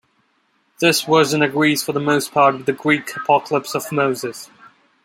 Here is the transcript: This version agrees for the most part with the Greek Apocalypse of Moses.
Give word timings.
This 0.79 1.03
version 1.03 1.43
agrees 1.43 1.83
for 1.83 1.91
the 1.91 1.99
most 1.99 2.31
part 2.31 2.57
with 2.57 2.65
the 2.65 2.73
Greek 2.73 3.15
Apocalypse 3.17 3.75
of 3.75 3.91
Moses. 3.91 4.49